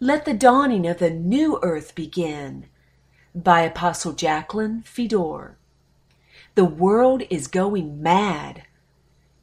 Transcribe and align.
Let 0.00 0.24
the 0.24 0.34
dawning 0.34 0.88
of 0.88 0.98
the 0.98 1.10
new 1.10 1.60
earth 1.62 1.94
begin. 1.94 2.66
By 3.32 3.60
Apostle 3.60 4.12
Jacqueline 4.12 4.82
Fedor. 4.82 5.56
The 6.56 6.64
world 6.64 7.22
is 7.30 7.46
going 7.46 8.02
mad. 8.02 8.64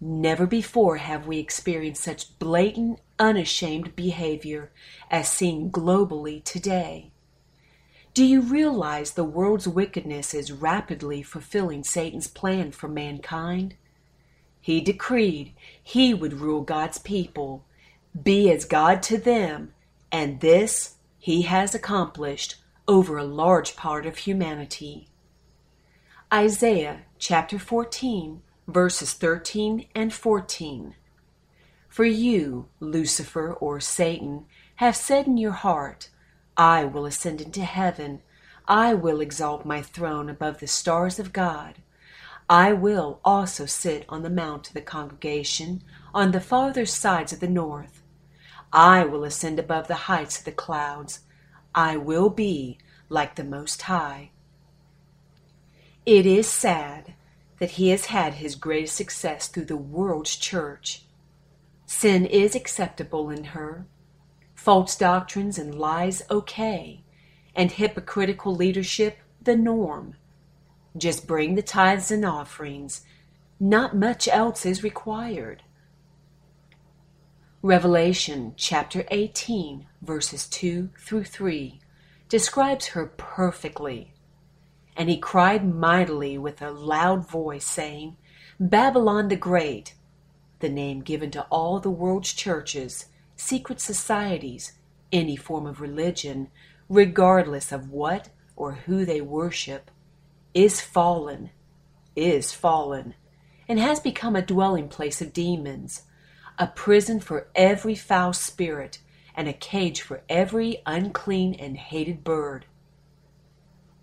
Never 0.02 0.46
before 0.46 0.98
have 0.98 1.26
we 1.26 1.40
experienced 1.40 2.04
such 2.04 2.38
blatant, 2.38 3.00
unashamed 3.18 3.96
behavior 3.96 4.72
as 5.10 5.30
seen 5.30 5.72
globally 5.72 6.44
today. 6.44 7.12
Do 8.14 8.26
you 8.26 8.42
realize 8.42 9.12
the 9.12 9.24
world's 9.24 9.70
wickedness 9.70 10.34
is 10.34 10.52
rapidly 10.52 11.24
fulfilling 11.24 11.86
Satan's 11.86 12.28
plan 12.28 12.72
for 12.72 12.90
mankind? 12.90 13.76
He 14.60 14.82
decreed 14.82 15.54
he 15.82 16.14
would 16.14 16.42
rule 16.42 16.62
God's 16.62 16.98
people, 16.98 17.64
be 18.22 18.52
as 18.52 18.66
God 18.66 19.02
to 19.04 19.18
them, 19.18 19.74
and 20.12 20.40
this 20.42 20.96
he 21.18 21.44
has 21.44 21.74
accomplished 21.74 22.56
over 22.88 23.18
a 23.18 23.24
large 23.24 23.76
part 23.76 24.06
of 24.06 24.18
humanity. 24.18 25.08
Isaiah 26.34 27.02
chapter 27.20 27.60
14, 27.60 28.42
verses 28.68 29.14
13 29.14 29.88
and 29.94 30.14
14. 30.14 30.96
For 31.88 32.06
you, 32.06 32.68
Lucifer 32.80 33.54
or 33.54 33.80
Satan, 33.80 34.46
have 34.76 34.96
said 34.96 35.28
in 35.28 35.38
your 35.38 35.52
heart, 35.52 36.10
I 36.58 36.86
will 36.86 37.06
ascend 37.06 37.42
into 37.42 37.64
heaven. 37.64 38.22
I 38.68 38.94
will 38.94 39.22
exalt 39.22 39.66
my 39.66 39.82
throne 39.82 40.30
above 40.30 40.60
the 40.60 40.68
stars 40.68 41.20
of 41.20 41.34
God. 41.34 41.76
I 42.50 42.74
will 42.74 43.20
also 43.24 43.66
sit 43.66 44.06
on 44.10 44.24
the 44.24 44.30
mount 44.30 44.70
of 44.70 44.74
the 44.74 44.82
congregation 44.82 45.84
on 46.14 46.32
the 46.32 46.42
farther 46.42 46.86
sides 46.86 47.32
of 47.32 47.40
the 47.40 47.48
north. 47.48 48.01
I 48.74 49.04
will 49.04 49.24
ascend 49.24 49.60
above 49.60 49.88
the 49.88 50.06
heights 50.08 50.40
of 50.40 50.46
the 50.46 50.52
clouds. 50.52 51.20
I 51.76 51.98
will 51.98 52.30
be 52.30 52.78
like 53.10 53.36
the 53.36 53.44
Most 53.44 53.84
High. 53.84 54.32
It 56.06 56.26
is 56.26 56.48
sad 56.48 57.14
that 57.60 57.72
he 57.72 57.90
has 57.90 58.06
had 58.06 58.36
his 58.36 58.56
greatest 58.56 58.96
success 58.96 59.48
through 59.48 59.66
the 59.66 59.78
world's 59.78 60.36
church. 60.36 61.04
Sin 61.86 62.26
is 62.26 62.56
acceptable 62.56 63.30
in 63.30 63.44
her, 63.46 63.86
false 64.56 64.96
doctrines 64.96 65.58
and 65.58 65.76
lies 65.76 66.24
okay, 66.32 67.04
and 67.54 67.72
hypocritical 67.74 68.56
leadership 68.56 69.18
the 69.42 69.56
norm. 69.56 70.16
Just 70.98 71.28
bring 71.28 71.56
the 71.56 71.62
tithes 71.62 72.12
and 72.12 72.26
offerings. 72.26 73.02
Not 73.60 73.96
much 73.96 74.28
else 74.28 74.66
is 74.66 74.84
required. 74.84 75.64
Revelation 77.64 78.56
chapter 78.58 79.06
18, 79.12 79.86
verses 80.02 80.48
2 80.48 80.90
through 80.98 81.26
3, 81.26 81.80
describes 82.28 82.88
her 82.88 83.06
perfectly. 83.06 84.16
And 84.98 85.10
he 85.10 85.20
cried 85.20 85.64
mightily 85.64 86.40
with 86.40 86.60
a 86.64 86.72
loud 86.72 87.30
voice, 87.30 87.66
saying, 87.66 88.18
Babylon 88.60 89.28
the 89.28 89.36
Great, 89.36 89.94
the 90.58 90.70
name 90.70 91.02
given 91.02 91.30
to 91.32 91.44
all 91.52 91.80
the 91.80 91.92
world's 91.92 92.34
churches, 92.34 93.06
secret 93.36 93.80
societies, 93.80 94.74
any 95.12 95.36
form 95.36 95.68
of 95.68 95.80
religion, 95.80 96.48
regardless 96.90 97.72
of 97.72 97.92
what 97.92 98.30
or 98.56 98.72
who 98.74 99.06
they 99.06 99.22
worship, 99.22 99.92
is 100.56 100.82
fallen, 100.82 101.52
is 102.16 102.54
fallen, 102.54 103.14
and 103.68 103.80
has 103.80 104.00
become 104.00 104.36
a 104.36 104.42
dwelling 104.42 104.90
place 104.90 105.22
of 105.22 105.32
demons, 105.32 106.02
a 106.58 106.68
prison 106.68 107.20
for 107.20 107.48
every 107.56 107.96
foul 107.96 108.34
spirit, 108.34 109.00
and 109.36 109.48
a 109.48 109.54
cage 109.54 110.02
for 110.02 110.24
every 110.30 110.82
unclean 110.86 111.54
and 111.56 111.78
hated 111.78 112.24
bird. 112.24 112.66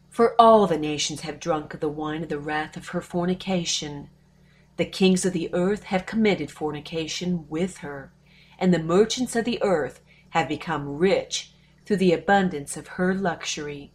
For 0.09 0.35
all 0.41 0.67
the 0.67 0.79
nations 0.79 1.21
have 1.21 1.39
drunk 1.39 1.75
of 1.75 1.81
the 1.81 1.89
wine 1.89 2.23
of 2.23 2.29
the 2.29 2.39
wrath 2.39 2.77
of 2.77 2.89
her 2.89 3.01
fornication. 3.01 4.11
The 4.77 4.85
kings 4.85 5.25
of 5.25 5.33
the 5.33 5.53
earth 5.53 5.85
have 5.85 6.07
committed 6.07 6.51
fornication 6.51 7.47
with 7.49 7.79
her 7.79 8.13
and 8.59 8.75
the 8.75 8.79
merchants 8.79 9.37
of 9.37 9.45
the 9.45 9.63
earth 9.63 10.01
have 10.31 10.49
become 10.49 10.97
rich 10.99 11.53
through 11.87 11.97
the 11.97 12.13
abundance 12.13 12.77
of 12.77 12.89
her 12.89 13.15
luxury. 13.15 13.93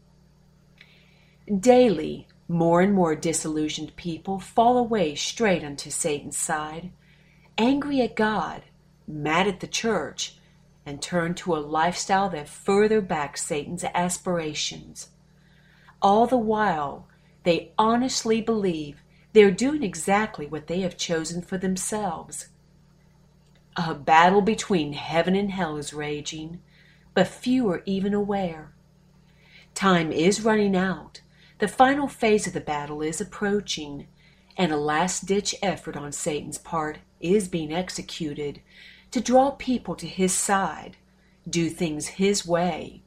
Daily, 1.60 2.28
more 2.48 2.82
and 2.82 2.94
more 2.94 3.16
disillusioned 3.16 3.96
people 3.96 4.40
fall 4.40 4.78
away 4.78 5.16
straight 5.16 5.64
unto 5.64 5.90
Satan's 5.90 6.38
side, 6.38 6.92
angry 7.58 8.02
at 8.02 8.16
God, 8.16 8.64
mad 9.08 9.48
at 9.48 9.60
the 9.60 9.68
church, 9.68 10.38
and 10.86 11.02
turn 11.02 11.34
to 11.36 11.56
a 11.56 11.58
lifestyle 11.58 12.30
that 12.30 12.50
further 12.50 13.02
backs 13.02 13.44
Satan's 13.44 13.84
aspirations. 13.84 15.10
All 16.02 16.28
the 16.28 16.38
while, 16.38 17.08
they 17.44 17.72
honestly 17.78 18.42
believe 18.42 19.02
they're 19.32 19.52
doing 19.52 19.84
exactly 19.84 20.46
what 20.46 20.68
they 20.68 20.82
have 20.82 20.98
chosen 20.98 21.42
for 21.42 21.58
themselves. 21.58 22.50
A 23.76 23.94
battle 23.96 24.42
between 24.42 24.94
heaven 24.94 25.36
and 25.36 25.52
hell 25.52 25.78
is 25.78 25.94
raging, 25.94 26.62
but 27.14 27.28
few 27.28 27.70
are 27.70 27.82
even 27.86 28.14
aware. 28.14 28.74
Time 29.74 30.12
is 30.12 30.42
running 30.42 30.76
out. 30.76 31.22
The 31.60 31.68
final 31.68 32.08
phase 32.08 32.46
of 32.46 32.54
the 32.54 32.62
battle 32.62 33.02
is 33.02 33.20
approaching, 33.22 34.08
and 34.58 34.72
a 34.72 34.78
last 34.78 35.26
ditch 35.26 35.56
effort 35.62 35.96
on 35.96 36.12
Satan's 36.12 36.58
part 36.58 37.00
is 37.24 37.48
being 37.48 37.74
executed 37.74 38.62
to 39.12 39.22
draw 39.22 39.52
people 39.52 39.96
to 39.96 40.08
his 40.08 40.34
side, 40.34 40.98
do 41.50 41.70
things 41.70 42.08
his 42.08 42.46
way, 42.46 43.02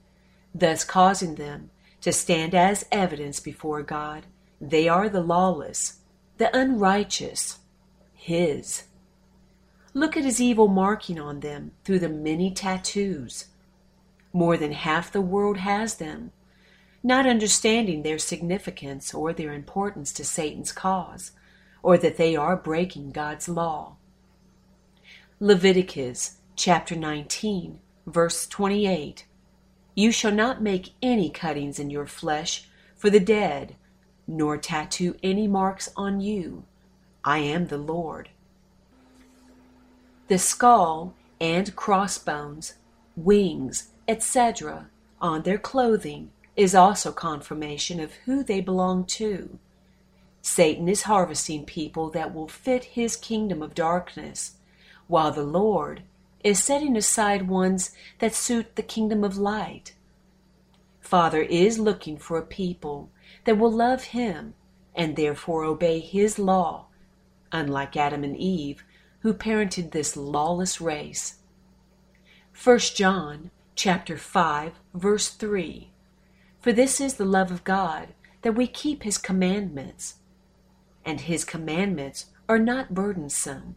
thus 0.54 0.84
causing 0.84 1.34
them 1.34 1.71
to 2.00 2.12
stand 2.12 2.54
as 2.54 2.87
evidence 2.91 3.41
before 3.41 3.82
God. 3.82 4.27
They 4.60 4.88
are 4.88 5.09
the 5.09 5.21
lawless, 5.21 5.99
the 6.38 6.56
unrighteous, 6.56 7.59
his. 8.15 8.84
Look 9.93 10.16
at 10.16 10.25
his 10.25 10.41
evil 10.41 10.69
marking 10.69 11.19
on 11.19 11.41
them 11.41 11.72
through 11.84 12.00
the 12.00 12.09
many 12.09 12.50
tattoos. 12.50 13.47
More 14.33 14.56
than 14.56 14.72
half 14.72 15.10
the 15.10 15.21
world 15.21 15.56
has 15.59 15.97
them, 15.97 16.33
not 17.03 17.27
understanding 17.27 18.03
their 18.03 18.19
significance 18.19 19.15
or 19.15 19.33
their 19.33 19.53
importance 19.53 20.12
to 20.12 20.25
Satan's 20.25 20.72
cause, 20.72 21.33
or 21.83 21.97
that 21.98 22.16
they 22.16 22.37
are 22.37 22.56
breaking 22.56 23.12
God's 23.12 23.48
law. 23.48 23.97
Leviticus 25.39 26.39
chapter 26.55 26.97
19, 26.97 27.79
verse 28.07 28.47
28 28.47 29.27
You 29.95 30.11
shall 30.11 30.33
not 30.33 30.63
make 30.63 30.95
any 31.03 31.29
cuttings 31.29 31.79
in 31.79 31.91
your 31.91 32.07
flesh 32.07 32.71
for 32.97 33.11
the 33.11 33.21
dead, 33.21 33.77
nor 34.27 34.57
tattoo 34.57 35.15
any 35.23 35.47
marks 35.47 35.91
on 35.95 36.23
you. 36.23 36.65
I 37.23 37.41
am 37.41 37.67
the 37.67 37.77
Lord. 37.77 38.31
The 40.29 40.39
skull 40.39 41.13
and 41.39 41.77
crossbones, 41.77 42.77
wings, 43.15 43.89
etc., 44.09 44.89
on 45.21 45.43
their 45.43 45.59
clothing 45.59 46.31
is 46.57 46.75
also 46.75 47.13
confirmation 47.13 48.01
of 48.01 48.15
who 48.25 48.43
they 48.43 48.63
belong 48.63 49.05
to. 49.05 49.59
Satan 50.41 50.89
is 50.89 51.03
harvesting 51.03 51.67
people 51.67 52.09
that 52.13 52.35
will 52.35 52.49
fit 52.49 52.85
his 52.85 53.17
kingdom 53.17 53.61
of 53.61 53.75
darkness, 53.75 54.53
while 55.09 55.31
the 55.31 55.43
Lord 55.43 56.03
is 56.43 56.62
setting 56.62 56.97
aside 56.97 57.49
ones 57.49 57.91
that 58.19 58.34
suit 58.34 58.77
the 58.77 58.83
kingdom 58.83 59.25
of 59.25 59.37
light. 59.37 59.94
Father 61.00 61.43
is 61.43 61.78
looking 61.78 62.17
for 62.17 62.39
a 62.39 62.47
people 62.47 63.11
that 63.45 63.59
will 63.59 63.71
love 63.71 64.05
him 64.05 64.55
and 64.95 65.16
therefore 65.16 65.65
obey 65.65 66.00
his 66.00 66.39
law, 66.39 66.87
unlike 67.53 67.97
Adam 67.97 68.25
and 68.25 68.37
Eve, 68.37 68.84
who 69.21 69.34
parented 69.34 69.93
this 69.93 70.16
lawless 70.16 70.81
race. 70.81 71.37
1 72.62 72.78
John 72.78 73.51
chapter 73.75 74.16
5 74.16 74.72
verse 74.95 75.28
3 75.28 75.91
For 76.60 76.72
this 76.72 77.01
is 77.01 77.15
the 77.15 77.25
love 77.25 77.51
of 77.51 77.65
God 77.65 78.15
that 78.42 78.54
we 78.54 78.66
keep 78.66 79.03
his 79.03 79.19
commandments 79.19 80.15
and 81.04 81.21
his 81.21 81.45
commandments 81.45 82.27
are 82.48 82.59
not 82.59 82.95
burdensome. 82.95 83.77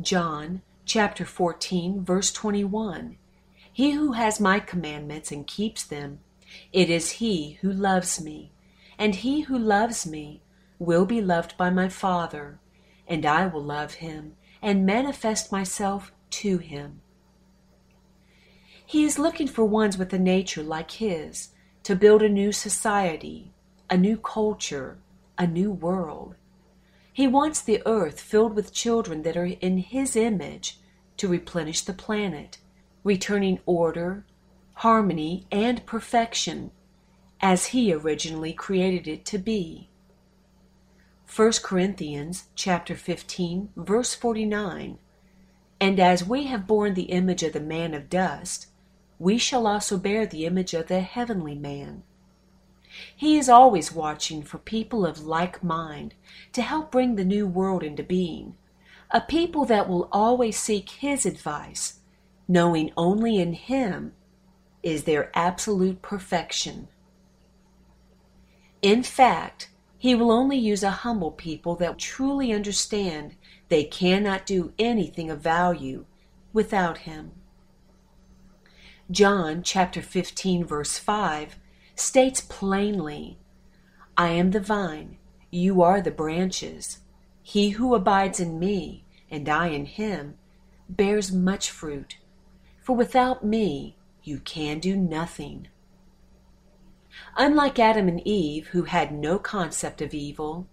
John 0.00 0.62
chapter 0.84 1.24
14 1.24 2.04
verse 2.04 2.32
21 2.32 3.16
He 3.72 3.92
who 3.92 4.12
has 4.12 4.40
my 4.40 4.58
commandments 4.58 5.30
and 5.30 5.46
keeps 5.46 5.84
them 5.84 6.18
it 6.72 6.90
is 6.90 7.12
he 7.12 7.58
who 7.60 7.72
loves 7.72 8.20
me 8.20 8.50
and 8.98 9.14
he 9.14 9.42
who 9.42 9.56
loves 9.56 10.04
me 10.04 10.42
will 10.80 11.06
be 11.06 11.20
loved 11.20 11.56
by 11.56 11.70
my 11.70 11.88
Father 11.88 12.58
and 13.06 13.24
I 13.24 13.46
will 13.46 13.62
love 13.62 13.94
him 13.94 14.34
and 14.60 14.84
manifest 14.84 15.52
myself 15.52 16.12
to 16.30 16.58
him. 16.58 17.00
He 18.84 19.04
is 19.04 19.18
looking 19.18 19.46
for 19.46 19.64
ones 19.64 19.96
with 19.96 20.12
a 20.12 20.18
nature 20.18 20.64
like 20.64 20.90
his 20.92 21.50
to 21.84 21.94
build 21.94 22.20
a 22.22 22.28
new 22.28 22.50
society, 22.50 23.52
a 23.88 23.96
new 23.96 24.16
culture, 24.16 24.98
a 25.38 25.46
new 25.46 25.70
world. 25.70 26.34
He 27.14 27.28
wants 27.28 27.62
the 27.62 27.80
earth 27.86 28.20
filled 28.20 28.56
with 28.56 28.72
children 28.72 29.22
that 29.22 29.36
are 29.36 29.44
in 29.46 29.78
his 29.78 30.16
image 30.16 30.80
to 31.16 31.28
replenish 31.28 31.82
the 31.82 31.92
planet, 31.92 32.58
returning 33.04 33.60
order, 33.66 34.26
harmony, 34.78 35.46
and 35.52 35.86
perfection 35.86 36.72
as 37.40 37.66
he 37.66 37.92
originally 37.92 38.52
created 38.52 39.06
it 39.06 39.24
to 39.26 39.38
be. 39.38 39.90
1 41.32 41.52
Corinthians 41.62 42.48
chapter 42.56 42.96
15 42.96 43.70
verse 43.76 44.16
49 44.16 44.98
And 45.80 46.00
as 46.00 46.24
we 46.24 46.46
have 46.46 46.66
borne 46.66 46.94
the 46.94 47.12
image 47.12 47.44
of 47.44 47.52
the 47.52 47.60
man 47.60 47.94
of 47.94 48.10
dust 48.10 48.66
we 49.20 49.38
shall 49.38 49.68
also 49.68 49.98
bear 49.98 50.26
the 50.26 50.46
image 50.46 50.74
of 50.74 50.88
the 50.88 51.00
heavenly 51.00 51.54
man. 51.54 52.02
He 53.16 53.36
is 53.38 53.48
always 53.48 53.92
watching 53.92 54.42
for 54.42 54.58
people 54.58 55.04
of 55.06 55.24
like 55.24 55.62
mind 55.62 56.14
to 56.52 56.62
help 56.62 56.90
bring 56.90 57.16
the 57.16 57.24
new 57.24 57.46
world 57.46 57.82
into 57.82 58.02
being, 58.02 58.56
a 59.10 59.20
people 59.20 59.64
that 59.66 59.88
will 59.88 60.08
always 60.12 60.58
seek 60.58 60.90
his 60.90 61.24
advice, 61.26 62.00
knowing 62.48 62.92
only 62.96 63.38
in 63.38 63.52
him 63.52 64.12
is 64.82 65.04
their 65.04 65.30
absolute 65.34 66.02
perfection. 66.02 66.88
In 68.82 69.02
fact, 69.02 69.70
he 69.96 70.14
will 70.14 70.30
only 70.30 70.58
use 70.58 70.82
a 70.82 70.90
humble 70.90 71.30
people 71.30 71.76
that 71.76 71.98
truly 71.98 72.52
understand 72.52 73.36
they 73.70 73.84
cannot 73.84 74.44
do 74.44 74.74
anything 74.78 75.30
of 75.30 75.40
value 75.40 76.04
without 76.52 76.98
him. 76.98 77.32
John 79.10 79.62
chapter 79.62 80.02
15 80.02 80.64
verse 80.64 80.98
5 80.98 81.56
states 81.94 82.40
plainly, 82.40 83.38
I 84.16 84.30
am 84.30 84.50
the 84.50 84.60
vine, 84.60 85.18
you 85.50 85.82
are 85.82 86.00
the 86.00 86.10
branches. 86.10 86.98
He 87.42 87.70
who 87.70 87.94
abides 87.94 88.40
in 88.40 88.58
me, 88.58 89.04
and 89.30 89.48
I 89.48 89.68
in 89.68 89.86
him, 89.86 90.34
bears 90.88 91.32
much 91.32 91.70
fruit, 91.70 92.16
for 92.82 92.96
without 92.96 93.44
me 93.44 93.96
you 94.22 94.38
can 94.38 94.78
do 94.78 94.96
nothing. 94.96 95.68
Unlike 97.36 97.78
Adam 97.78 98.08
and 98.08 98.26
Eve, 98.26 98.68
who 98.68 98.84
had 98.84 99.12
no 99.12 99.38
concept 99.38 100.00
of 100.02 100.14
evil, 100.14 100.66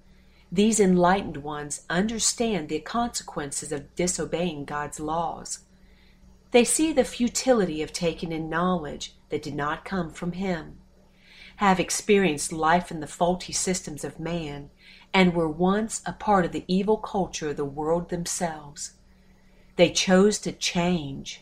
these 0.51 0.79
enlightened 0.79 1.38
ones 1.38 1.85
understand 1.89 2.68
the 2.68 2.79
consequences 2.79 3.71
of 3.71 3.94
disobeying 3.95 4.65
God's 4.65 5.00
laws. 5.00 5.59
They 6.51 6.65
see 6.65 6.91
the 6.91 7.06
futility 7.06 7.81
of 7.81 7.94
taking 7.94 8.31
in 8.31 8.50
knowledge 8.50 9.13
that 9.29 9.44
did 9.44 9.56
not 9.56 9.85
come 9.85 10.12
from 10.12 10.33
Him, 10.33 10.79
have 11.62 11.80
experienced 11.80 12.52
life 12.52 12.90
in 12.90 13.02
the 13.02 13.08
faulty 13.08 13.54
systems 13.54 14.04
of 14.04 14.19
man, 14.19 14.72
and 15.13 15.36
were 15.36 15.48
once 15.48 16.02
a 16.08 16.12
part 16.12 16.44
of 16.44 16.52
the 16.52 16.66
evil 16.68 16.98
culture 16.98 17.50
of 17.50 17.56
the 17.56 17.63
world 17.63 18.10
themselves. 18.10 18.94
They 19.75 19.92
chose 19.92 20.40
to 20.40 20.52
change. 20.52 21.42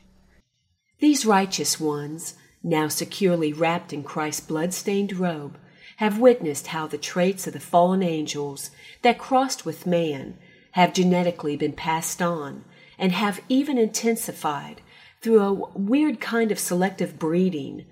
These 1.00 1.26
righteous 1.26 1.80
ones, 1.80 2.36
now 2.62 2.90
securely 2.90 3.54
wrapped 3.54 3.94
in 3.94 4.04
Christ's 4.04 4.46
blood-stained 4.46 5.16
robe, 5.18 5.58
have 5.96 6.20
witnessed 6.20 6.68
how 6.68 6.86
the 6.86 6.98
traits 6.98 7.48
of 7.48 7.54
the 7.54 7.60
fallen 7.62 8.04
angels 8.04 8.72
that 9.04 9.18
crossed 9.18 9.66
with 9.66 9.88
man 9.88 10.38
have 10.72 10.94
genetically 10.94 11.56
been 11.56 11.72
passed 11.72 12.22
on 12.22 12.66
and 12.98 13.14
have 13.14 13.40
even 13.48 13.78
intensified 13.78 14.82
through 15.22 15.40
a 15.40 15.54
weird 15.54 16.20
kind 16.20 16.52
of 16.52 16.60
selective 16.60 17.18
breeding. 17.18 17.86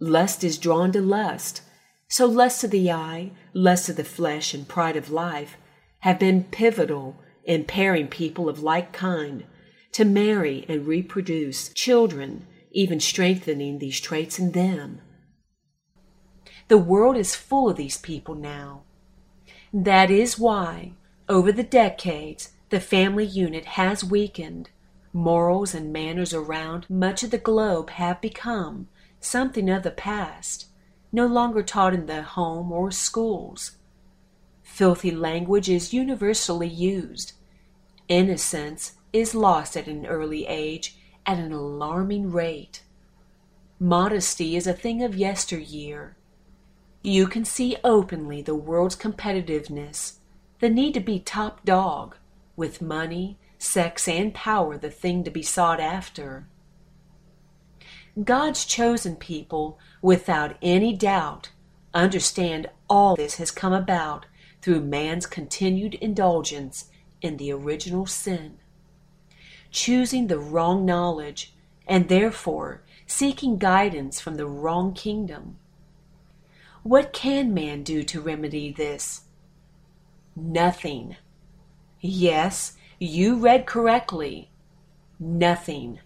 Lust 0.00 0.42
is 0.42 0.56
drawn 0.56 0.92
to 0.92 1.00
lust, 1.02 1.60
so 2.08 2.26
lust 2.26 2.64
of 2.64 2.70
the 2.70 2.90
eye, 2.90 3.32
lust 3.52 3.88
of 3.90 3.96
the 3.96 4.04
flesh, 4.04 4.54
and 4.54 4.66
pride 4.66 4.96
of 4.96 5.10
life 5.10 5.56
have 6.00 6.18
been 6.18 6.44
pivotal 6.44 7.16
in 7.44 7.64
pairing 7.64 8.08
people 8.08 8.48
of 8.48 8.62
like 8.62 8.92
kind 8.92 9.44
to 9.92 10.04
marry 10.04 10.64
and 10.68 10.86
reproduce 10.86 11.68
children, 11.68 12.46
even 12.72 12.98
strengthening 12.98 13.78
these 13.78 14.00
traits 14.00 14.38
in 14.38 14.52
them. 14.52 15.00
The 16.68 16.78
world 16.78 17.16
is 17.16 17.34
full 17.34 17.68
of 17.68 17.76
these 17.76 17.98
people 17.98 18.34
now. 18.34 18.84
That 19.72 20.10
is 20.10 20.38
why, 20.38 20.92
over 21.28 21.52
the 21.52 21.62
decades, 21.62 22.52
the 22.70 22.80
family 22.80 23.26
unit 23.26 23.64
has 23.64 24.02
weakened 24.02 24.70
Morals 25.12 25.74
and 25.74 25.92
manners 25.92 26.32
around 26.32 26.88
much 26.88 27.24
of 27.24 27.32
the 27.32 27.38
globe 27.38 27.90
have 27.90 28.20
become 28.20 28.88
something 29.20 29.68
of 29.68 29.82
the 29.82 29.90
past, 29.90 30.66
no 31.12 31.26
longer 31.26 31.62
taught 31.62 31.94
in 31.94 32.06
the 32.06 32.22
home 32.22 32.72
or 32.72 32.90
schools. 32.90 33.72
Filthy 34.62 35.10
language 35.10 35.68
is 35.68 35.92
universally 35.92 36.68
used. 36.68 37.32
Innocence 38.08 38.94
is 39.12 39.34
lost 39.34 39.76
at 39.76 39.86
an 39.86 40.06
early 40.06 40.46
age 40.46 40.96
at 41.26 41.38
an 41.38 41.52
alarming 41.52 42.30
rate. 42.30 42.82
Modesty 43.78 44.56
is 44.56 44.66
a 44.66 44.72
thing 44.72 45.02
of 45.02 45.16
yesteryear. 45.16 46.16
You 47.02 47.26
can 47.26 47.44
see 47.44 47.76
openly 47.82 48.42
the 48.42 48.54
world's 48.54 48.96
competitiveness, 48.96 50.18
the 50.60 50.68
need 50.68 50.94
to 50.94 51.00
be 51.00 51.18
top 51.18 51.64
dog, 51.64 52.16
with 52.56 52.82
money, 52.82 53.38
sex, 53.58 54.06
and 54.06 54.34
power 54.34 54.76
the 54.76 54.90
thing 54.90 55.24
to 55.24 55.30
be 55.30 55.42
sought 55.42 55.80
after. 55.80 56.46
God's 58.24 58.64
chosen 58.64 59.16
people, 59.16 59.78
without 60.02 60.56
any 60.60 60.92
doubt, 60.92 61.50
understand 61.94 62.68
all 62.88 63.16
this 63.16 63.36
has 63.36 63.50
come 63.50 63.72
about 63.72 64.26
through 64.62 64.80
man's 64.80 65.26
continued 65.26 65.94
indulgence 65.94 66.90
in 67.22 67.36
the 67.36 67.52
original 67.52 68.06
sin. 68.06 68.58
Choosing 69.70 70.26
the 70.26 70.38
wrong 70.38 70.84
knowledge 70.84 71.54
and 71.86 72.08
therefore 72.08 72.82
seeking 73.06 73.58
guidance 73.58 74.20
from 74.20 74.36
the 74.36 74.46
wrong 74.46 74.92
kingdom. 74.92 75.58
What 76.82 77.12
can 77.12 77.52
man 77.52 77.82
do 77.82 78.02
to 78.04 78.20
remedy 78.20 78.72
this? 78.72 79.22
Nothing. 80.34 81.16
Yes, 82.00 82.76
you 82.98 83.36
read 83.36 83.66
correctly. 83.66 84.50
Nothing. 85.18 86.00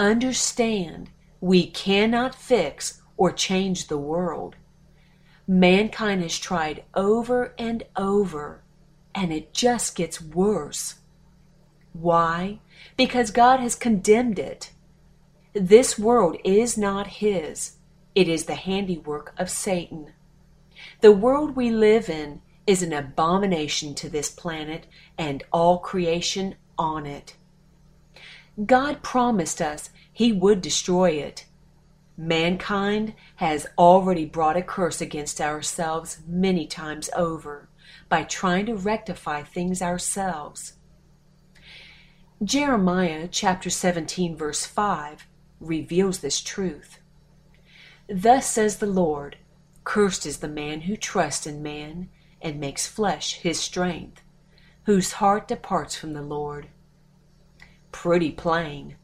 Understand, 0.00 1.10
we 1.42 1.66
cannot 1.66 2.34
fix 2.34 3.02
or 3.18 3.30
change 3.30 3.88
the 3.88 3.98
world. 3.98 4.56
Mankind 5.46 6.22
has 6.22 6.38
tried 6.38 6.84
over 6.94 7.54
and 7.58 7.82
over, 7.94 8.62
and 9.14 9.30
it 9.30 9.52
just 9.52 9.94
gets 9.94 10.18
worse. 10.18 11.00
Why? 11.92 12.60
Because 12.96 13.30
God 13.30 13.60
has 13.60 13.74
condemned 13.74 14.38
it. 14.38 14.70
This 15.52 15.98
world 15.98 16.38
is 16.44 16.78
not 16.78 17.18
His, 17.18 17.76
it 18.14 18.26
is 18.26 18.46
the 18.46 18.54
handiwork 18.54 19.34
of 19.36 19.50
Satan. 19.50 20.14
The 21.02 21.12
world 21.12 21.54
we 21.54 21.68
live 21.68 22.08
in 22.08 22.40
is 22.66 22.82
an 22.82 22.94
abomination 22.94 23.94
to 23.96 24.08
this 24.08 24.30
planet 24.30 24.86
and 25.18 25.42
all 25.52 25.76
creation 25.76 26.54
on 26.78 27.04
it. 27.04 27.34
God 28.66 29.02
promised 29.02 29.62
us 29.62 29.90
He 30.12 30.32
would 30.32 30.60
destroy 30.60 31.10
it. 31.12 31.46
Mankind 32.16 33.14
has 33.36 33.66
already 33.78 34.26
brought 34.26 34.56
a 34.56 34.62
curse 34.62 35.00
against 35.00 35.40
ourselves 35.40 36.18
many 36.26 36.66
times 36.66 37.08
over 37.16 37.68
by 38.08 38.24
trying 38.24 38.66
to 38.66 38.74
rectify 38.74 39.42
things 39.42 39.80
ourselves. 39.80 40.74
Jeremiah 42.42 43.28
chapter 43.30 43.70
17 43.70 44.36
verse 44.36 44.66
5 44.66 45.26
reveals 45.60 46.18
this 46.18 46.40
truth. 46.40 46.98
Thus 48.08 48.50
says 48.50 48.78
the 48.78 48.86
Lord, 48.86 49.36
Cursed 49.84 50.26
is 50.26 50.38
the 50.38 50.48
man 50.48 50.82
who 50.82 50.96
trusts 50.96 51.46
in 51.46 51.62
man 51.62 52.08
and 52.42 52.60
makes 52.60 52.86
flesh 52.86 53.34
his 53.34 53.60
strength, 53.60 54.22
whose 54.84 55.12
heart 55.12 55.48
departs 55.48 55.96
from 55.96 56.12
the 56.12 56.22
Lord. 56.22 56.68
Pretty 57.92 58.30
plain. 58.30 58.96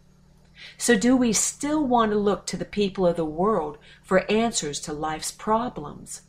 So, 0.79 0.97
do 0.97 1.17
we 1.17 1.33
still 1.33 1.87
want 1.87 2.13
to 2.13 2.19
look 2.19 2.47
to 2.47 2.57
the 2.57 2.65
people 2.65 3.07
of 3.07 3.17
the 3.17 3.25
world 3.25 3.79
for 4.03 4.31
answers 4.31 4.81
to 4.81 4.93
life's 4.93 5.31
problems? 5.31 6.23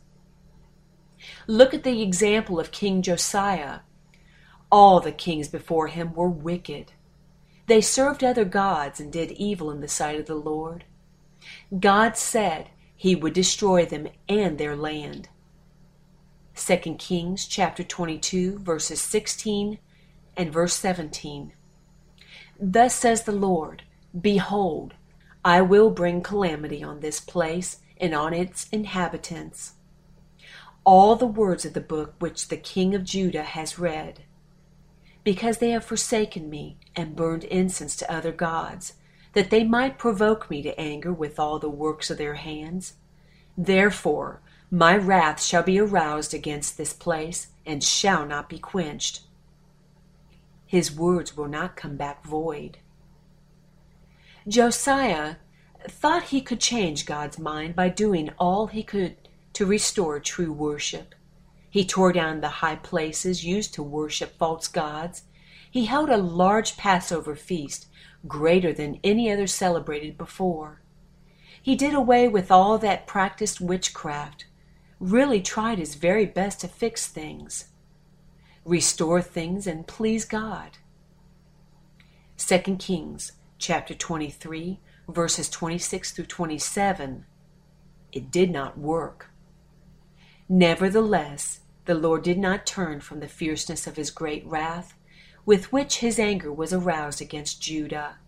Look 1.46 1.74
at 1.74 1.82
the 1.82 2.02
example 2.02 2.60
of 2.60 2.70
King 2.70 3.02
Josiah. 3.02 3.80
All 4.70 5.00
the 5.00 5.12
kings 5.12 5.48
before 5.48 5.88
him 5.88 6.12
were 6.14 6.28
wicked. 6.28 6.92
They 7.66 7.80
served 7.80 8.22
other 8.22 8.44
gods 8.44 9.00
and 9.00 9.12
did 9.12 9.32
evil 9.32 9.70
in 9.70 9.80
the 9.80 9.88
sight 9.88 10.18
of 10.18 10.26
the 10.26 10.34
Lord. 10.34 10.84
God 11.78 12.16
said 12.16 12.70
he 12.96 13.14
would 13.14 13.32
destroy 13.32 13.84
them 13.84 14.08
and 14.28 14.58
their 14.58 14.76
land. 14.76 15.28
2 16.54 16.76
Kings 16.96 17.46
chapter 17.46 17.84
22 17.84 18.58
verses 18.58 19.00
16 19.00 19.78
and 20.36 20.52
verse 20.52 20.74
17. 20.74 21.52
Thus 22.58 22.94
says 22.94 23.22
the 23.22 23.32
Lord, 23.32 23.82
Behold, 24.18 24.94
I 25.44 25.60
will 25.60 25.90
bring 25.90 26.22
calamity 26.22 26.82
on 26.82 27.00
this 27.00 27.20
place 27.20 27.78
and 28.00 28.14
on 28.14 28.34
its 28.34 28.68
inhabitants. 28.70 29.74
All 30.84 31.16
the 31.16 31.26
words 31.26 31.64
of 31.64 31.74
the 31.74 31.80
book 31.80 32.14
which 32.18 32.48
the 32.48 32.56
king 32.56 32.94
of 32.94 33.04
Judah 33.04 33.42
has 33.42 33.78
read, 33.78 34.24
because 35.22 35.58
they 35.58 35.70
have 35.70 35.84
forsaken 35.84 36.48
me 36.48 36.78
and 36.96 37.14
burned 37.14 37.44
incense 37.44 37.94
to 37.96 38.10
other 38.12 38.32
gods, 38.32 38.94
that 39.34 39.50
they 39.50 39.62
might 39.62 39.98
provoke 39.98 40.50
me 40.50 40.62
to 40.62 40.80
anger 40.80 41.12
with 41.12 41.38
all 41.38 41.58
the 41.58 41.68
works 41.68 42.10
of 42.10 42.18
their 42.18 42.34
hands. 42.34 42.94
Therefore 43.56 44.40
my 44.70 44.96
wrath 44.96 45.42
shall 45.42 45.62
be 45.62 45.78
aroused 45.78 46.34
against 46.34 46.76
this 46.76 46.92
place, 46.92 47.48
and 47.64 47.82
shall 47.82 48.26
not 48.26 48.50
be 48.50 48.58
quenched. 48.58 49.22
His 50.68 50.94
words 50.94 51.34
will 51.34 51.48
not 51.48 51.76
come 51.76 51.96
back 51.96 52.22
void. 52.22 52.76
Josiah 54.46 55.36
thought 55.88 56.24
he 56.24 56.42
could 56.42 56.60
change 56.60 57.06
God's 57.06 57.38
mind 57.38 57.74
by 57.74 57.88
doing 57.88 58.28
all 58.38 58.66
he 58.66 58.82
could 58.82 59.16
to 59.54 59.64
restore 59.64 60.20
true 60.20 60.52
worship. 60.52 61.14
He 61.70 61.86
tore 61.86 62.12
down 62.12 62.42
the 62.42 62.60
high 62.60 62.76
places 62.76 63.46
used 63.46 63.72
to 63.74 63.82
worship 63.82 64.36
false 64.36 64.68
gods. 64.68 65.22
He 65.70 65.86
held 65.86 66.10
a 66.10 66.18
large 66.18 66.76
Passover 66.76 67.34
feast, 67.34 67.86
greater 68.26 68.70
than 68.70 69.00
any 69.02 69.32
other 69.32 69.46
celebrated 69.46 70.18
before. 70.18 70.82
He 71.62 71.76
did 71.76 71.94
away 71.94 72.28
with 72.28 72.50
all 72.50 72.76
that 72.78 73.06
practiced 73.06 73.58
witchcraft, 73.58 74.44
really 75.00 75.40
tried 75.40 75.78
his 75.78 75.94
very 75.94 76.26
best 76.26 76.60
to 76.60 76.68
fix 76.68 77.06
things, 77.06 77.68
restore 78.64 79.22
things, 79.22 79.66
and 79.66 79.86
please 79.86 80.24
God. 80.24 80.78
2 82.36 82.58
Kings 82.76 83.32
chapter 83.58 83.94
23, 83.94 84.80
verses 85.08 85.48
26 85.48 86.12
through 86.12 86.26
27. 86.26 87.24
It 88.12 88.30
did 88.30 88.50
not 88.50 88.78
work. 88.78 89.30
Nevertheless, 90.48 91.60
the 91.84 91.94
Lord 91.94 92.22
did 92.22 92.38
not 92.38 92.66
turn 92.66 93.00
from 93.00 93.20
the 93.20 93.28
fierceness 93.28 93.86
of 93.86 93.96
his 93.96 94.10
great 94.10 94.46
wrath, 94.46 94.94
with 95.44 95.72
which 95.72 95.98
his 95.98 96.18
anger 96.18 96.52
was 96.52 96.72
aroused 96.72 97.20
against 97.20 97.62
Judah, 97.62 98.18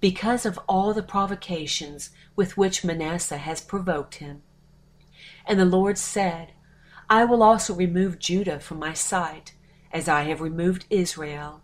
because 0.00 0.44
of 0.44 0.58
all 0.68 0.92
the 0.92 1.02
provocations 1.02 2.10
with 2.34 2.56
which 2.56 2.84
Manasseh 2.84 3.38
has 3.38 3.60
provoked 3.60 4.16
him. 4.16 4.42
And 5.46 5.58
the 5.58 5.64
Lord 5.64 5.98
said, 5.98 6.52
I 7.12 7.26
will 7.26 7.42
also 7.42 7.74
remove 7.74 8.18
Judah 8.18 8.58
from 8.58 8.78
my 8.78 8.94
sight, 8.94 9.52
as 9.92 10.08
I 10.08 10.22
have 10.22 10.40
removed 10.40 10.86
Israel, 10.88 11.60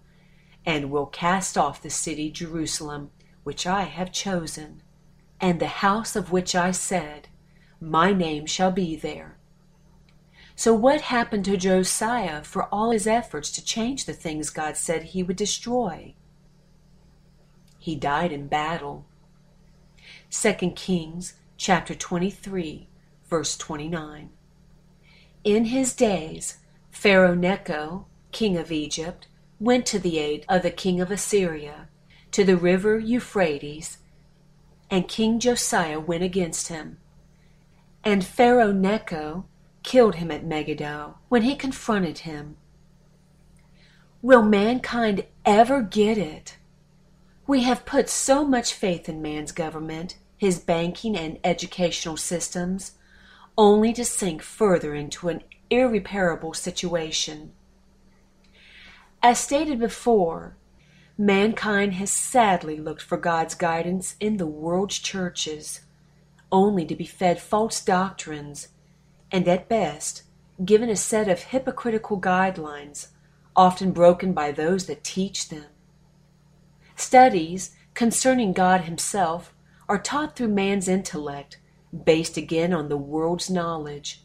and 0.66 0.90
will 0.90 1.06
cast 1.06 1.56
off 1.56 1.80
the 1.80 1.88
city 1.88 2.30
Jerusalem, 2.30 3.12
which 3.44 3.66
I 3.66 3.84
have 3.84 4.12
chosen, 4.12 4.82
and 5.40 5.58
the 5.58 5.80
house 5.80 6.14
of 6.14 6.30
which 6.30 6.54
I 6.54 6.70
said, 6.72 7.28
My 7.80 8.12
name 8.12 8.44
shall 8.44 8.70
be 8.70 8.94
there. 8.94 9.38
So, 10.54 10.74
what 10.74 11.00
happened 11.00 11.46
to 11.46 11.56
Josiah 11.56 12.44
for 12.44 12.64
all 12.64 12.90
his 12.90 13.06
efforts 13.06 13.50
to 13.52 13.64
change 13.64 14.04
the 14.04 14.12
things 14.12 14.50
God 14.50 14.76
said 14.76 15.02
he 15.02 15.22
would 15.22 15.36
destroy? 15.36 16.14
He 17.78 17.96
died 17.96 18.32
in 18.32 18.48
battle. 18.48 19.06
2 20.30 20.52
Kings 20.76 21.36
chapter 21.56 21.94
23 21.94 22.86
verse 23.30 23.56
29. 23.56 24.28
In 25.44 25.66
his 25.66 25.94
days, 25.94 26.58
Pharaoh 26.90 27.34
Necho, 27.34 28.06
king 28.32 28.56
of 28.56 28.72
Egypt, 28.72 29.28
went 29.60 29.86
to 29.86 29.98
the 29.98 30.18
aid 30.18 30.44
of 30.48 30.62
the 30.62 30.70
king 30.70 31.00
of 31.00 31.10
Assyria 31.10 31.88
to 32.32 32.44
the 32.44 32.56
river 32.56 32.98
Euphrates, 32.98 33.98
and 34.90 35.08
King 35.08 35.38
Josiah 35.38 36.00
went 36.00 36.22
against 36.22 36.68
him. 36.68 36.98
And 38.04 38.24
Pharaoh 38.24 38.72
Necho 38.72 39.46
killed 39.82 40.16
him 40.16 40.30
at 40.30 40.44
Megiddo 40.44 41.18
when 41.28 41.42
he 41.42 41.54
confronted 41.54 42.18
him. 42.18 42.56
Will 44.20 44.42
mankind 44.42 45.24
ever 45.44 45.82
get 45.82 46.18
it? 46.18 46.56
We 47.46 47.62
have 47.62 47.86
put 47.86 48.08
so 48.08 48.44
much 48.44 48.74
faith 48.74 49.08
in 49.08 49.22
man's 49.22 49.52
government, 49.52 50.16
his 50.36 50.58
banking 50.58 51.16
and 51.16 51.38
educational 51.44 52.16
systems, 52.16 52.92
only 53.58 53.92
to 53.92 54.04
sink 54.04 54.40
further 54.40 54.94
into 54.94 55.28
an 55.28 55.42
irreparable 55.68 56.54
situation. 56.54 57.50
As 59.20 59.40
stated 59.40 59.80
before, 59.80 60.56
mankind 61.18 61.94
has 61.94 62.12
sadly 62.12 62.78
looked 62.78 63.02
for 63.02 63.18
God's 63.18 63.56
guidance 63.56 64.14
in 64.20 64.36
the 64.36 64.46
world's 64.46 65.00
churches, 65.00 65.80
only 66.52 66.86
to 66.86 66.94
be 66.94 67.04
fed 67.04 67.40
false 67.40 67.84
doctrines, 67.84 68.68
and 69.32 69.46
at 69.48 69.68
best, 69.68 70.22
given 70.64 70.88
a 70.88 70.96
set 70.96 71.28
of 71.28 71.42
hypocritical 71.42 72.20
guidelines, 72.20 73.08
often 73.56 73.90
broken 73.90 74.32
by 74.32 74.52
those 74.52 74.86
that 74.86 75.02
teach 75.02 75.48
them. 75.48 75.66
Studies 76.94 77.74
concerning 77.94 78.52
God 78.52 78.82
Himself 78.82 79.52
are 79.88 79.98
taught 79.98 80.36
through 80.36 80.48
man's 80.48 80.86
intellect 80.86 81.58
based 82.04 82.36
again 82.36 82.72
on 82.72 82.88
the 82.88 82.96
world's 82.96 83.50
knowledge. 83.50 84.22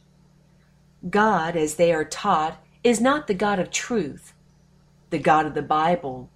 God, 1.10 1.56
as 1.56 1.76
they 1.76 1.94
are 1.94 2.06
taught, 2.06 2.64
is 2.84 3.02
not 3.02 3.28
the 3.28 3.34
God 3.34 3.60
of 3.60 3.72
truth, 3.72 4.34
the 5.10 5.20
God 5.20 5.46
of 5.46 5.54
the 5.54 5.62
Bible. 5.62 6.30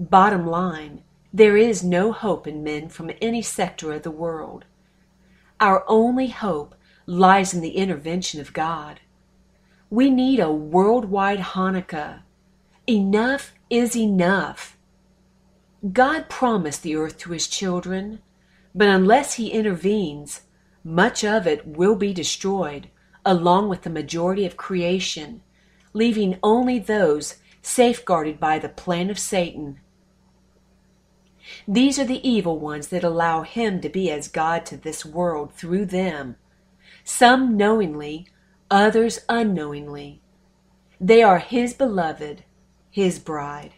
Bottom 0.00 0.46
line, 0.46 1.02
there 1.32 1.56
is 1.56 1.84
no 1.84 2.12
hope 2.12 2.46
in 2.46 2.64
men 2.64 2.88
from 2.88 3.10
any 3.20 3.42
sector 3.42 3.92
of 3.92 4.02
the 4.02 4.10
world. 4.10 4.64
Our 5.60 5.84
only 5.86 6.28
hope 6.28 6.74
lies 7.06 7.52
in 7.52 7.60
the 7.60 7.76
intervention 7.76 8.40
of 8.40 8.52
God. 8.52 9.00
We 9.90 10.10
need 10.10 10.40
a 10.40 10.52
worldwide 10.52 11.40
Hanukkah. 11.40 12.20
Enough 12.86 13.52
is 13.70 13.96
enough. 13.96 14.76
God 15.92 16.28
promised 16.28 16.82
the 16.82 16.96
earth 16.96 17.18
to 17.18 17.30
his 17.30 17.48
children. 17.48 18.20
But 18.74 18.88
unless 18.88 19.34
he 19.34 19.50
intervenes, 19.50 20.42
much 20.84 21.24
of 21.24 21.46
it 21.46 21.66
will 21.66 21.96
be 21.96 22.12
destroyed, 22.12 22.88
along 23.24 23.68
with 23.68 23.82
the 23.82 23.90
majority 23.90 24.46
of 24.46 24.56
creation, 24.56 25.42
leaving 25.92 26.38
only 26.42 26.78
those 26.78 27.36
safeguarded 27.62 28.38
by 28.38 28.58
the 28.58 28.68
plan 28.68 29.10
of 29.10 29.18
Satan. 29.18 29.80
These 31.66 31.98
are 31.98 32.04
the 32.04 32.26
evil 32.28 32.58
ones 32.58 32.88
that 32.88 33.04
allow 33.04 33.42
him 33.42 33.80
to 33.80 33.88
be 33.88 34.10
as 34.10 34.28
God 34.28 34.66
to 34.66 34.76
this 34.76 35.04
world 35.04 35.52
through 35.54 35.86
them, 35.86 36.36
some 37.04 37.56
knowingly, 37.56 38.26
others 38.70 39.20
unknowingly. 39.28 40.20
They 41.00 41.22
are 41.22 41.38
his 41.38 41.74
beloved, 41.74 42.44
his 42.90 43.18
bride. 43.18 43.74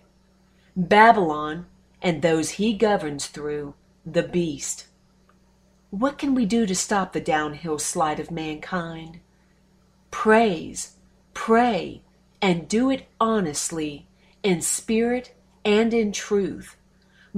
Babylon 0.76 1.66
and 2.02 2.22
those 2.22 2.50
he 2.50 2.72
governs 2.72 3.26
through 3.26 3.74
the 4.06 4.22
beast. 4.22 4.86
What 5.90 6.18
can 6.18 6.34
we 6.34 6.46
do 6.46 6.66
to 6.66 6.74
stop 6.74 7.12
the 7.12 7.20
downhill 7.20 7.78
slide 7.78 8.18
of 8.18 8.30
mankind? 8.30 9.20
Praise, 10.10 10.96
pray, 11.34 12.02
and 12.40 12.68
do 12.68 12.90
it 12.90 13.06
honestly, 13.20 14.06
in 14.42 14.62
spirit 14.62 15.34
and 15.64 15.92
in 15.92 16.12
truth, 16.12 16.76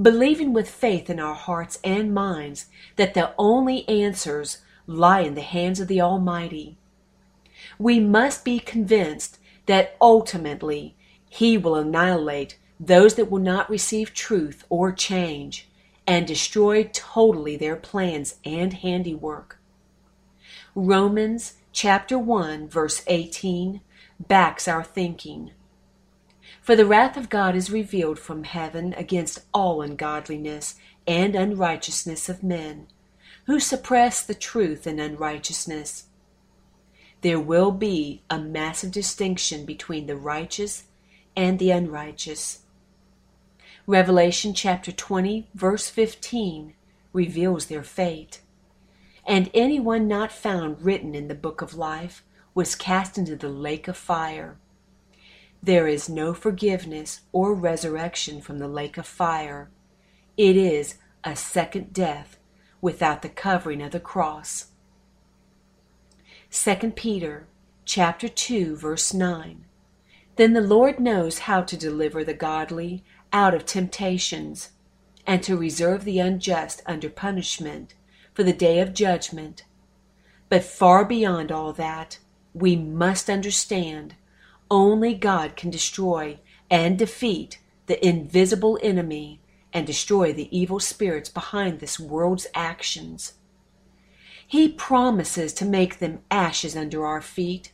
believing 0.01 0.53
with 0.53 0.69
faith 0.69 1.09
in 1.09 1.19
our 1.19 1.35
hearts 1.35 1.79
and 1.83 2.13
minds 2.13 2.67
that 2.95 3.13
the 3.13 3.33
only 3.37 3.87
answers 3.89 4.59
lie 4.87 5.21
in 5.21 5.35
the 5.35 5.41
hands 5.41 5.79
of 5.79 5.87
the 5.87 5.99
Almighty. 5.99 6.77
We 7.77 7.99
must 7.99 8.45
be 8.45 8.59
convinced 8.59 9.37
that 9.65 9.97
ultimately 9.99 10.95
He 11.29 11.57
will 11.57 11.75
annihilate 11.75 12.57
those 12.79 13.15
that 13.15 13.29
will 13.29 13.39
not 13.39 13.69
receive 13.69 14.13
truth 14.13 14.63
or 14.69 14.91
change 14.91 15.67
and 16.05 16.27
destroy 16.27 16.89
totally 16.91 17.55
their 17.55 17.75
plans 17.75 18.35
and 18.43 18.73
handiwork. 18.73 19.59
Romans 20.75 21.53
chapter 21.71 22.17
1 22.17 22.67
verse 22.67 23.03
18 23.07 23.81
backs 24.19 24.67
our 24.67 24.83
thinking. 24.83 25.51
For 26.61 26.75
the 26.75 26.85
wrath 26.85 27.17
of 27.17 27.29
God 27.29 27.55
is 27.55 27.69
revealed 27.69 28.19
from 28.19 28.45
heaven 28.45 28.93
against 28.93 29.41
all 29.53 29.81
ungodliness 29.81 30.75
and 31.05 31.35
unrighteousness 31.35 32.29
of 32.29 32.41
men, 32.41 32.87
who 33.45 33.59
suppress 33.59 34.23
the 34.23 34.33
truth 34.33 34.87
in 34.87 34.99
unrighteousness. 34.99 36.05
There 37.21 37.39
will 37.39 37.71
be 37.71 38.21
a 38.29 38.39
massive 38.39 38.91
distinction 38.91 39.65
between 39.65 40.07
the 40.07 40.15
righteous 40.15 40.85
and 41.35 41.59
the 41.59 41.71
unrighteous. 41.71 42.62
Revelation 43.85 44.53
chapter 44.53 44.93
20, 44.93 45.49
verse 45.53 45.89
15 45.89 46.73
reveals 47.11 47.65
their 47.65 47.83
fate. 47.83 48.39
And 49.27 49.51
anyone 49.53 50.07
not 50.07 50.31
found 50.31 50.81
written 50.81 51.13
in 51.13 51.27
the 51.27 51.35
book 51.35 51.61
of 51.61 51.75
life 51.75 52.23
was 52.55 52.75
cast 52.75 53.17
into 53.17 53.35
the 53.35 53.49
lake 53.49 53.89
of 53.89 53.97
fire. 53.97 54.57
There 55.61 55.85
is 55.85 56.07
no 56.07 56.33
forgiveness 56.33 57.21
or 57.33 57.53
resurrection 57.53 58.39
from 58.39 58.59
the 58.59 58.69
lake 58.69 58.97
of 58.97 59.05
fire. 59.05 59.69
It 60.37 60.55
is 60.55 60.95
a 61.25 61.35
second 61.35 61.91
death 61.91 62.37
without 62.79 63.21
the 63.21 63.29
covering 63.29 63.81
of 63.81 63.91
the 63.91 63.99
cross. 63.99 64.67
2 66.51 66.91
Peter 66.91 67.47
chapter 67.83 68.29
2 68.29 68.77
verse 68.77 69.13
9 69.13 69.65
Then 70.37 70.53
the 70.53 70.61
Lord 70.61 71.01
knows 71.01 71.39
how 71.39 71.61
to 71.63 71.75
deliver 71.75 72.23
the 72.23 72.33
godly 72.33 73.03
out 73.33 73.53
of 73.53 73.65
temptations, 73.65 74.69
and 75.27 75.43
to 75.43 75.57
reserve 75.57 76.05
the 76.05 76.19
unjust 76.19 76.81
under 76.85 77.09
punishment 77.09 77.95
for 78.33 78.43
the 78.43 78.53
day 78.53 78.79
of 78.79 78.93
judgment. 78.93 79.63
But 80.47 80.63
far 80.63 81.03
beyond 81.03 81.51
all 81.51 81.73
that, 81.73 82.19
we 82.53 82.75
must 82.75 83.29
understand 83.29 84.15
only 84.69 85.13
God 85.13 85.55
can 85.55 85.69
destroy 85.69 86.39
and 86.69 86.97
defeat 86.97 87.59
the 87.87 88.05
invisible 88.05 88.79
enemy 88.81 89.41
and 89.73 89.87
destroy 89.87 90.31
the 90.31 90.55
evil 90.55 90.79
spirits 90.79 91.29
behind 91.29 91.79
this 91.79 91.99
world's 91.99 92.47
actions. 92.53 93.33
He 94.47 94.69
promises 94.69 95.53
to 95.53 95.65
make 95.65 95.99
them 95.99 96.19
ashes 96.29 96.75
under 96.75 97.05
our 97.05 97.21
feet. 97.21 97.71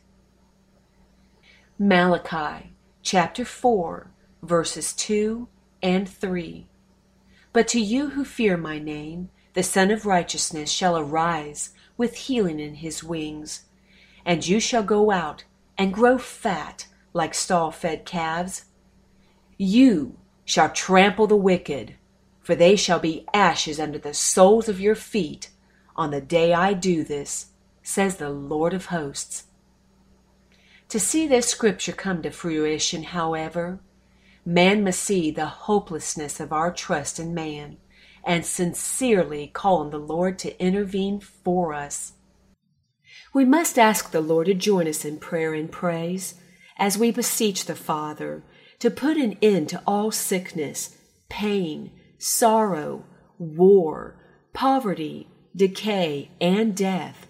Malachi 1.78 2.72
chapter 3.02 3.44
4, 3.44 4.10
verses 4.42 4.92
2 4.94 5.48
and 5.82 6.08
3. 6.08 6.66
But 7.52 7.68
to 7.68 7.80
you 7.80 8.10
who 8.10 8.24
fear 8.24 8.56
my 8.56 8.78
name, 8.78 9.30
the 9.54 9.62
Sun 9.62 9.90
of 9.90 10.06
Righteousness 10.06 10.70
shall 10.70 10.96
arise 10.96 11.70
with 11.96 12.14
healing 12.14 12.60
in 12.60 12.76
his 12.76 13.02
wings, 13.02 13.64
and 14.24 14.46
you 14.46 14.60
shall 14.60 14.82
go 14.82 15.10
out 15.10 15.44
and 15.76 15.92
grow 15.92 16.18
fat 16.18 16.86
like 17.12 17.34
stall 17.34 17.70
fed 17.70 18.04
calves. 18.04 18.66
You 19.58 20.16
shall 20.44 20.70
trample 20.70 21.26
the 21.26 21.36
wicked, 21.36 21.96
for 22.40 22.54
they 22.54 22.76
shall 22.76 23.00
be 23.00 23.26
ashes 23.34 23.80
under 23.80 23.98
the 23.98 24.14
soles 24.14 24.68
of 24.68 24.80
your 24.80 24.94
feet 24.94 25.50
on 25.96 26.10
the 26.10 26.20
day 26.20 26.54
I 26.54 26.72
do 26.72 27.04
this, 27.04 27.46
says 27.82 28.16
the 28.16 28.30
Lord 28.30 28.72
of 28.72 28.86
hosts. 28.86 29.44
To 30.88 30.98
see 30.98 31.26
this 31.26 31.48
scripture 31.48 31.92
come 31.92 32.22
to 32.22 32.30
fruition, 32.30 33.02
however, 33.02 33.80
Man 34.44 34.82
must 34.82 35.02
see 35.02 35.30
the 35.30 35.46
hopelessness 35.46 36.40
of 36.40 36.52
our 36.52 36.72
trust 36.72 37.18
in 37.18 37.34
man 37.34 37.76
and 38.24 38.44
sincerely 38.44 39.48
call 39.48 39.78
on 39.78 39.90
the 39.90 39.98
Lord 39.98 40.38
to 40.40 40.62
intervene 40.62 41.20
for 41.20 41.74
us. 41.74 42.12
We 43.32 43.44
must 43.44 43.78
ask 43.78 44.10
the 44.10 44.20
Lord 44.20 44.46
to 44.46 44.54
join 44.54 44.88
us 44.88 45.04
in 45.04 45.18
prayer 45.18 45.54
and 45.54 45.70
praise 45.70 46.34
as 46.76 46.98
we 46.98 47.10
beseech 47.10 47.66
the 47.66 47.76
Father 47.76 48.42
to 48.78 48.90
put 48.90 49.16
an 49.16 49.36
end 49.42 49.68
to 49.68 49.82
all 49.86 50.10
sickness, 50.10 50.96
pain, 51.28 51.92
sorrow, 52.18 53.04
war, 53.38 54.16
poverty, 54.52 55.28
decay, 55.54 56.30
and 56.40 56.76
death, 56.76 57.26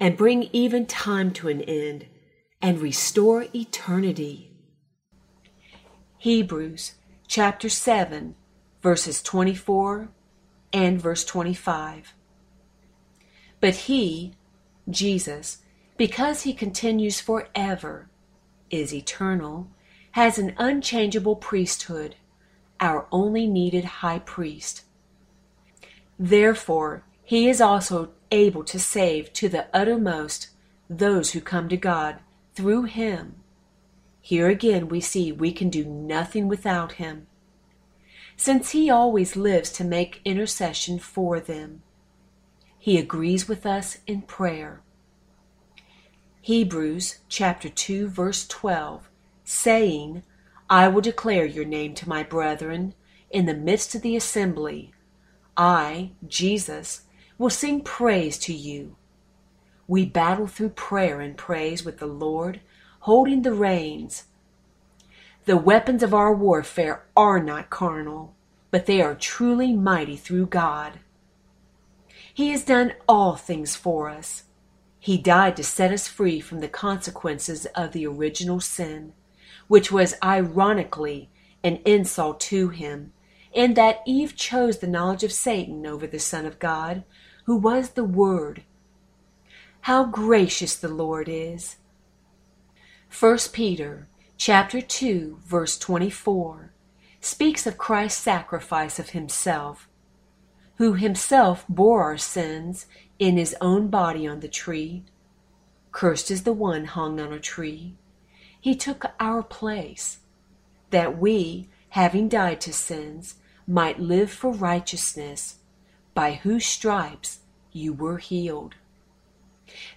and 0.00 0.16
bring 0.16 0.44
even 0.52 0.86
time 0.86 1.32
to 1.32 1.48
an 1.48 1.60
end 1.62 2.06
and 2.60 2.80
restore 2.80 3.46
eternity. 3.54 4.53
Hebrews 6.24 6.94
chapter 7.28 7.68
7, 7.68 8.34
verses 8.80 9.22
24 9.22 10.08
and 10.72 10.98
verse 10.98 11.22
25. 11.22 12.14
But 13.60 13.74
he, 13.74 14.32
Jesus, 14.88 15.58
because 15.98 16.44
he 16.44 16.54
continues 16.54 17.20
forever, 17.20 18.08
is 18.70 18.94
eternal, 18.94 19.68
has 20.12 20.38
an 20.38 20.54
unchangeable 20.56 21.36
priesthood, 21.36 22.16
our 22.80 23.06
only 23.12 23.46
needed 23.46 23.84
high 23.84 24.20
priest. 24.20 24.84
Therefore, 26.18 27.04
he 27.22 27.50
is 27.50 27.60
also 27.60 28.12
able 28.30 28.64
to 28.64 28.80
save 28.80 29.30
to 29.34 29.50
the 29.50 29.66
uttermost 29.74 30.48
those 30.88 31.32
who 31.32 31.42
come 31.42 31.68
to 31.68 31.76
God 31.76 32.16
through 32.54 32.84
him 32.84 33.43
here 34.24 34.48
again 34.48 34.88
we 34.88 35.02
see 35.02 35.30
we 35.30 35.52
can 35.52 35.68
do 35.68 35.84
nothing 35.84 36.48
without 36.48 36.92
him, 36.92 37.26
since 38.38 38.70
he 38.70 38.88
always 38.88 39.36
lives 39.36 39.70
to 39.70 39.84
make 39.84 40.22
intercession 40.24 40.98
for 40.98 41.38
them. 41.38 41.82
He 42.78 42.96
agrees 42.96 43.46
with 43.46 43.66
us 43.66 43.98
in 44.06 44.22
prayer. 44.22 44.80
Hebrews 46.40 47.18
chapter 47.28 47.68
2 47.68 48.08
verse 48.08 48.48
12 48.48 49.10
saying, 49.44 50.22
I 50.70 50.88
will 50.88 51.02
declare 51.02 51.44
your 51.44 51.66
name 51.66 51.92
to 51.96 52.08
my 52.08 52.22
brethren 52.22 52.94
in 53.30 53.44
the 53.44 53.52
midst 53.52 53.94
of 53.94 54.00
the 54.00 54.16
assembly. 54.16 54.94
I, 55.54 56.12
Jesus, 56.26 57.02
will 57.36 57.50
sing 57.50 57.82
praise 57.82 58.38
to 58.38 58.54
you. 58.54 58.96
We 59.86 60.06
battle 60.06 60.46
through 60.46 60.70
prayer 60.70 61.20
and 61.20 61.36
praise 61.36 61.84
with 61.84 61.98
the 61.98 62.06
Lord 62.06 62.62
holding 63.04 63.42
the 63.42 63.52
reins. 63.52 64.24
The 65.44 65.58
weapons 65.58 66.02
of 66.02 66.14
our 66.14 66.34
warfare 66.34 67.04
are 67.14 67.38
not 67.38 67.68
carnal, 67.68 68.34
but 68.70 68.86
they 68.86 69.02
are 69.02 69.14
truly 69.14 69.74
mighty 69.74 70.16
through 70.16 70.46
God. 70.46 71.00
He 72.32 72.48
has 72.48 72.64
done 72.64 72.94
all 73.06 73.36
things 73.36 73.76
for 73.76 74.08
us. 74.08 74.44
He 74.98 75.18
died 75.18 75.54
to 75.58 75.62
set 75.62 75.92
us 75.92 76.08
free 76.08 76.40
from 76.40 76.60
the 76.60 76.68
consequences 76.68 77.66
of 77.74 77.92
the 77.92 78.06
original 78.06 78.58
sin, 78.58 79.12
which 79.68 79.92
was 79.92 80.14
ironically 80.24 81.28
an 81.62 81.80
insult 81.84 82.40
to 82.40 82.70
him, 82.70 83.12
in 83.52 83.74
that 83.74 84.00
Eve 84.06 84.34
chose 84.34 84.78
the 84.78 84.86
knowledge 84.86 85.24
of 85.24 85.30
Satan 85.30 85.84
over 85.84 86.06
the 86.06 86.18
Son 86.18 86.46
of 86.46 86.58
God, 86.58 87.04
who 87.44 87.54
was 87.54 87.90
the 87.90 88.02
Word. 88.02 88.62
How 89.82 90.06
gracious 90.06 90.74
the 90.74 90.88
Lord 90.88 91.28
is! 91.28 91.76
1 93.20 93.38
Peter 93.52 94.08
chapter 94.36 94.80
2 94.80 95.38
verse 95.46 95.78
24 95.78 96.72
speaks 97.20 97.64
of 97.64 97.78
Christ's 97.78 98.20
sacrifice 98.20 98.98
of 98.98 99.10
himself, 99.10 99.88
who 100.78 100.94
himself 100.94 101.64
bore 101.68 102.02
our 102.02 102.18
sins 102.18 102.86
in 103.20 103.36
his 103.36 103.54
own 103.60 103.86
body 103.86 104.26
on 104.26 104.40
the 104.40 104.48
tree. 104.48 105.04
Cursed 105.92 106.28
is 106.28 106.42
the 106.42 106.52
one 106.52 106.86
hung 106.86 107.20
on 107.20 107.32
a 107.32 107.38
tree. 107.38 107.94
He 108.60 108.74
took 108.74 109.04
our 109.20 109.44
place, 109.44 110.18
that 110.90 111.16
we, 111.16 111.68
having 111.90 112.28
died 112.28 112.60
to 112.62 112.72
sins, 112.72 113.36
might 113.64 114.00
live 114.00 114.32
for 114.32 114.50
righteousness, 114.50 115.58
by 116.14 116.32
whose 116.32 116.66
stripes 116.66 117.38
you 117.70 117.92
were 117.92 118.18
healed. 118.18 118.74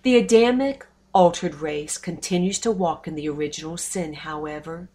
The 0.03 0.17
Adamic 0.17 0.85
altered 1.17 1.55
race 1.55 1.97
continues 1.97 2.59
to 2.59 2.69
walk 2.69 3.07
in 3.07 3.15
the 3.15 3.27
original 3.27 3.75
sin, 3.75 4.13
however, 4.13 4.87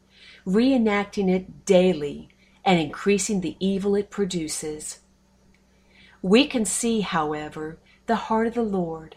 reenacting 0.46 1.28
it 1.28 1.64
daily 1.64 2.28
and 2.64 2.78
increasing 2.78 3.40
the 3.40 3.56
evil 3.58 3.96
it 3.96 4.08
produces. 4.08 5.00
We 6.22 6.46
can 6.46 6.64
see, 6.64 7.00
however, 7.00 7.80
the 8.06 8.14
heart 8.14 8.46
of 8.46 8.54
the 8.54 8.62
Lord. 8.62 9.16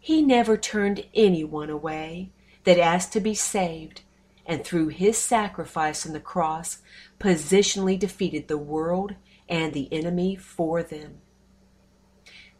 He 0.00 0.20
never 0.20 0.56
turned 0.56 1.06
anyone 1.14 1.70
away 1.70 2.32
that 2.64 2.76
asked 2.76 3.12
to 3.12 3.20
be 3.20 3.34
saved, 3.34 4.00
and 4.44 4.64
through 4.64 4.88
his 4.88 5.16
sacrifice 5.16 6.04
on 6.04 6.12
the 6.12 6.18
cross, 6.18 6.78
positionally 7.20 7.96
defeated 7.96 8.48
the 8.48 8.58
world 8.58 9.14
and 9.48 9.72
the 9.72 9.88
enemy 9.92 10.34
for 10.34 10.82
them. 10.82 11.20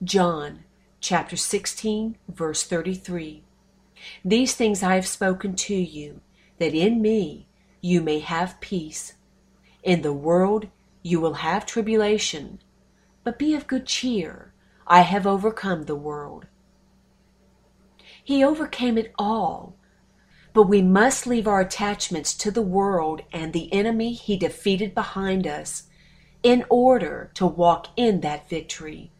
John 0.04 0.66
chapter 1.00 1.34
16, 1.36 2.16
verse 2.28 2.62
33. 2.64 3.42
These 4.22 4.54
things 4.54 4.82
I 4.82 4.96
have 4.96 5.06
spoken 5.06 5.54
to 5.56 5.74
you, 5.74 6.20
that 6.58 6.74
in 6.74 7.00
me 7.00 7.48
you 7.80 8.02
may 8.02 8.18
have 8.18 8.60
peace. 8.60 9.14
In 9.82 10.02
the 10.02 10.12
world 10.12 10.68
you 11.02 11.18
will 11.18 11.34
have 11.34 11.64
tribulation, 11.64 12.60
but 13.24 13.38
be 13.38 13.54
of 13.54 13.66
good 13.66 13.86
cheer. 13.86 14.52
I 14.86 15.00
have 15.00 15.26
overcome 15.26 15.84
the 15.84 15.96
world. 15.96 16.46
He 18.22 18.44
overcame 18.44 18.98
it 18.98 19.14
all, 19.18 19.76
but 20.52 20.64
we 20.64 20.82
must 20.82 21.26
leave 21.26 21.48
our 21.48 21.60
attachments 21.60 22.34
to 22.34 22.50
the 22.50 22.62
world 22.62 23.22
and 23.32 23.52
the 23.52 23.72
enemy 23.72 24.12
he 24.12 24.36
defeated 24.36 24.94
behind 24.94 25.46
us 25.46 25.84
in 26.42 26.64
order 26.68 27.30
to 27.34 27.46
walk 27.46 27.86
in 27.96 28.20
that 28.20 28.50
victory. 28.50 29.12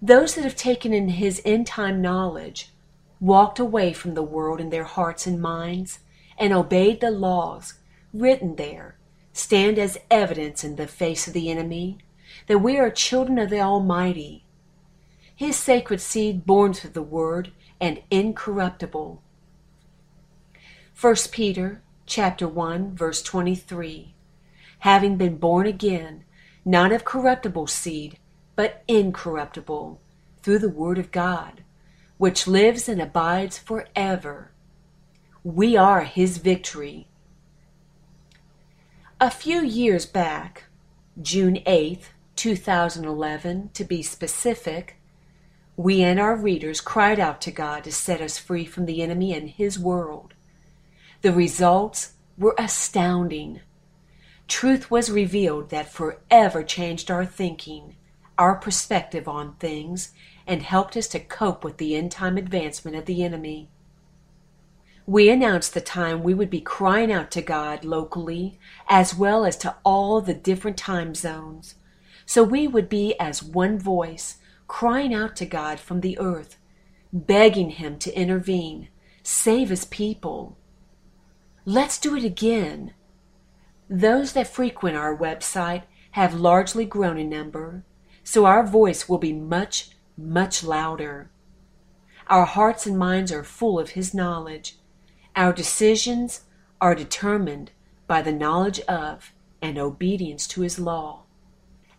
Those 0.00 0.34
that 0.34 0.44
have 0.44 0.56
taken 0.56 0.92
in 0.92 1.08
his 1.08 1.40
end 1.44 1.66
time 1.66 2.02
knowledge 2.02 2.72
walked 3.18 3.58
away 3.58 3.92
from 3.92 4.14
the 4.14 4.22
world 4.22 4.60
in 4.60 4.70
their 4.70 4.84
hearts 4.84 5.26
and 5.26 5.40
minds 5.40 6.00
and 6.38 6.52
obeyed 6.52 7.00
the 7.00 7.10
laws 7.10 7.74
written 8.12 8.56
there. 8.56 8.98
Stand 9.32 9.78
as 9.78 9.98
evidence 10.10 10.64
in 10.64 10.76
the 10.76 10.86
face 10.86 11.26
of 11.26 11.32
the 11.32 11.50
enemy 11.50 11.98
that 12.46 12.58
we 12.58 12.78
are 12.78 12.90
children 12.90 13.38
of 13.38 13.50
the 13.50 13.60
Almighty, 13.60 14.44
His 15.34 15.56
sacred 15.56 16.00
seed 16.00 16.46
born 16.46 16.74
through 16.74 16.90
the 16.90 17.02
Word 17.02 17.52
and 17.80 18.02
incorruptible. 18.10 19.22
1 20.98 21.14
Peter 21.30 21.82
chapter 22.06 22.48
1 22.48 22.94
verse 22.94 23.20
23 23.22 24.14
having 24.78 25.16
been 25.16 25.36
born 25.36 25.66
again 25.66 26.24
not 26.64 26.92
of 26.92 27.04
corruptible 27.04 27.66
seed 27.66 28.16
but 28.56 28.82
incorruptible, 28.88 30.00
through 30.42 30.58
the 30.58 30.68
Word 30.68 30.98
of 30.98 31.12
God, 31.12 31.62
which 32.18 32.46
lives 32.46 32.88
and 32.88 33.00
abides 33.00 33.58
forever. 33.58 34.50
We 35.44 35.76
are 35.76 36.00
His 36.00 36.38
victory. 36.38 37.06
A 39.20 39.30
few 39.30 39.62
years 39.62 40.04
back, 40.04 40.64
June 41.20 41.62
8th, 41.66 42.06
2011, 42.36 43.70
to 43.72 43.84
be 43.84 44.02
specific, 44.02 44.96
we 45.76 46.02
and 46.02 46.18
our 46.18 46.36
readers 46.36 46.80
cried 46.80 47.20
out 47.20 47.40
to 47.42 47.50
God 47.50 47.84
to 47.84 47.92
set 47.92 48.20
us 48.20 48.38
free 48.38 48.64
from 48.64 48.86
the 48.86 49.02
enemy 49.02 49.34
and 49.34 49.50
his 49.50 49.78
world. 49.78 50.34
The 51.22 51.32
results 51.32 52.12
were 52.38 52.54
astounding. 52.58 53.60
Truth 54.48 54.90
was 54.90 55.10
revealed 55.10 55.70
that 55.70 55.92
forever 55.92 56.62
changed 56.62 57.10
our 57.10 57.26
thinking, 57.26 57.95
our 58.38 58.56
perspective 58.56 59.26
on 59.28 59.54
things, 59.56 60.12
and 60.46 60.62
helped 60.62 60.96
us 60.96 61.08
to 61.08 61.20
cope 61.20 61.64
with 61.64 61.78
the 61.78 61.96
end 61.96 62.12
time 62.12 62.36
advancement 62.36 62.96
of 62.96 63.06
the 63.06 63.24
enemy. 63.24 63.68
We 65.06 65.30
announced 65.30 65.72
the 65.72 65.80
time 65.80 66.22
we 66.22 66.34
would 66.34 66.50
be 66.50 66.60
crying 66.60 67.12
out 67.12 67.30
to 67.32 67.42
God 67.42 67.84
locally 67.84 68.58
as 68.88 69.14
well 69.14 69.44
as 69.44 69.56
to 69.58 69.76
all 69.84 70.20
the 70.20 70.34
different 70.34 70.76
time 70.76 71.14
zones. 71.14 71.76
So 72.26 72.42
we 72.42 72.66
would 72.66 72.88
be 72.88 73.14
as 73.20 73.40
one 73.42 73.78
voice 73.78 74.38
crying 74.66 75.14
out 75.14 75.36
to 75.36 75.46
God 75.46 75.78
from 75.78 76.00
the 76.00 76.18
earth, 76.18 76.56
begging 77.12 77.70
Him 77.70 77.98
to 78.00 78.18
intervene, 78.18 78.88
save 79.22 79.68
His 79.68 79.84
people. 79.84 80.58
Let's 81.64 81.98
do 81.98 82.16
it 82.16 82.24
again. 82.24 82.94
Those 83.88 84.32
that 84.32 84.48
frequent 84.48 84.96
our 84.96 85.16
website 85.16 85.84
have 86.12 86.34
largely 86.34 86.84
grown 86.84 87.16
in 87.16 87.28
number, 87.28 87.84
so 88.26 88.44
our 88.44 88.66
voice 88.66 89.08
will 89.08 89.18
be 89.18 89.32
much, 89.32 89.90
much 90.18 90.64
louder. 90.64 91.30
Our 92.26 92.44
hearts 92.44 92.84
and 92.84 92.98
minds 92.98 93.30
are 93.30 93.44
full 93.44 93.78
of 93.78 93.90
His 93.90 94.12
knowledge 94.12 94.76
our 95.36 95.52
decisions 95.52 96.40
are 96.80 96.94
determined 96.94 97.70
by 98.06 98.22
the 98.22 98.32
knowledge 98.32 98.80
of 98.80 99.34
and 99.60 99.76
obedience 99.76 100.48
to 100.48 100.62
His 100.62 100.78
law. 100.78 101.24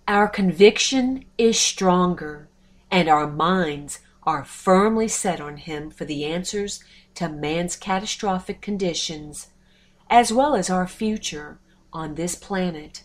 Our 0.08 0.28
conviction 0.28 1.26
is 1.38 1.60
stronger, 1.60 2.50
and 2.90 3.08
our 3.08 3.28
minds 3.28 4.00
are 4.24 4.44
firmly 4.44 5.08
set 5.08 5.40
on 5.40 5.58
Him 5.58 5.92
for 5.92 6.04
the 6.04 6.26
answers 6.26 6.84
to 7.16 7.30
man's 7.30 7.76
catastrophic 7.76 8.60
conditions, 8.60 9.50
as 10.10 10.34
well 10.34 10.56
as 10.56 10.70
our 10.70 10.88
future 10.88 11.60
on 11.94 12.16
this 12.16 12.34
planet. 12.34 13.04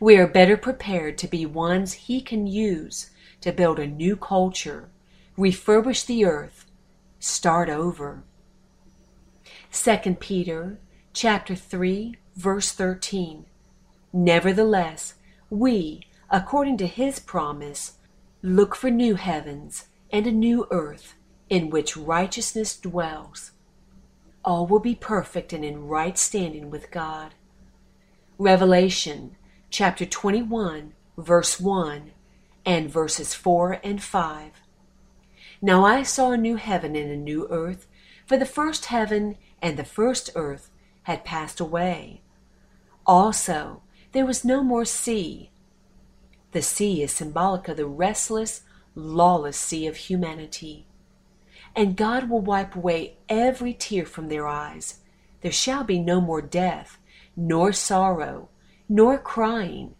We 0.00 0.16
are 0.16 0.26
better 0.26 0.56
prepared 0.56 1.18
to 1.18 1.28
be 1.28 1.46
ones 1.46 1.92
He 1.92 2.20
can 2.20 2.46
use 2.46 3.10
to 3.40 3.52
build 3.52 3.78
a 3.78 3.86
new 3.86 4.16
culture, 4.16 4.88
refurbish 5.36 6.04
the 6.06 6.24
earth, 6.24 6.66
start 7.20 7.68
over. 7.68 8.22
2 9.72 10.16
Peter 10.20 10.78
chapter 11.12 11.54
3 11.54 12.16
verse 12.36 12.72
13 12.72 13.44
Nevertheless 14.12 15.14
we 15.50 16.02
according 16.30 16.76
to 16.76 16.86
his 16.86 17.18
promise 17.18 17.94
look 18.42 18.74
for 18.74 18.90
new 18.90 19.14
heavens 19.14 19.86
and 20.10 20.26
a 20.26 20.32
new 20.32 20.66
earth 20.70 21.14
in 21.48 21.70
which 21.70 21.96
righteousness 21.96 22.76
dwells. 22.76 23.52
All 24.44 24.66
will 24.66 24.80
be 24.80 24.94
perfect 24.94 25.52
and 25.52 25.64
in 25.64 25.86
right 25.86 26.16
standing 26.16 26.70
with 26.70 26.90
God. 26.90 27.34
Revelation 28.38 29.36
chapter 29.70 30.06
21 30.06 30.94
verse 31.18 31.60
1 31.60 32.10
and 32.64 32.90
verses 32.90 33.34
4 33.34 33.78
and 33.84 34.02
5 34.02 34.52
Now 35.60 35.84
I 35.84 36.02
saw 36.04 36.30
a 36.30 36.38
new 36.38 36.56
heaven 36.56 36.96
and 36.96 37.10
a 37.10 37.16
new 37.16 37.46
earth 37.50 37.86
for 38.24 38.38
the 38.38 38.46
first 38.46 38.86
heaven 38.86 39.36
and 39.60 39.76
the 39.76 39.84
first 39.84 40.30
earth 40.34 40.70
had 41.02 41.22
passed 41.22 41.60
away. 41.60 42.22
Also, 43.06 43.82
there 44.12 44.24
was 44.24 44.42
no 44.42 44.62
more 44.62 44.86
sea. 44.86 45.50
The 46.52 46.62
sea 46.62 47.02
is 47.02 47.12
symbolic 47.12 47.68
of 47.68 47.76
the 47.76 47.86
restless, 47.86 48.62
lawless 48.94 49.58
sea 49.58 49.86
of 49.86 49.96
humanity. 49.96 50.86
And 51.76 51.94
God 51.94 52.30
will 52.30 52.40
wipe 52.40 52.74
away 52.74 53.18
every 53.28 53.74
tear 53.74 54.06
from 54.06 54.28
their 54.28 54.46
eyes. 54.46 55.00
There 55.42 55.52
shall 55.52 55.84
be 55.84 55.98
no 55.98 56.22
more 56.22 56.40
death, 56.40 56.98
nor 57.36 57.72
sorrow, 57.72 58.48
nor 58.88 59.18
crying. 59.18 59.94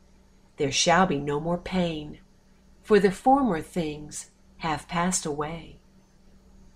There 0.56 0.72
shall 0.72 1.06
be 1.06 1.18
no 1.18 1.38
more 1.40 1.58
pain, 1.58 2.18
for 2.82 2.98
the 2.98 3.10
former 3.10 3.60
things 3.60 4.30
have 4.58 4.88
passed 4.88 5.26
away. 5.26 5.78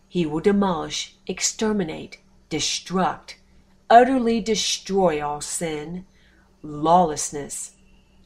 He 0.09 0.27
will 0.27 0.41
demolish, 0.41 1.17
exterminate, 1.27 2.19
destruct, 2.51 3.37
utterly 3.89 4.41
destroy 4.41 5.25
all 5.25 5.41
sin, 5.41 6.07
lawlessness, 6.63 7.77